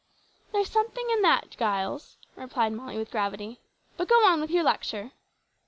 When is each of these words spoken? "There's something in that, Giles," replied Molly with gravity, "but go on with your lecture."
"There's 0.51 0.67
something 0.71 1.05
in 1.11 1.21
that, 1.21 1.51
Giles," 1.59 2.17
replied 2.35 2.73
Molly 2.73 2.97
with 2.97 3.11
gravity, 3.11 3.59
"but 3.97 4.07
go 4.07 4.15
on 4.25 4.41
with 4.41 4.49
your 4.49 4.63
lecture." 4.63 5.11